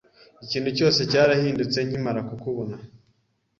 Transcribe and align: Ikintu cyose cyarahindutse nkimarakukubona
Ikintu 0.45 0.69
cyose 0.77 0.99
cyarahindutse 1.11 1.79
nkimarakukubona 1.87 2.75